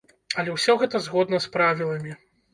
[0.43, 2.19] Але ўсё гэта згодна з правіламі.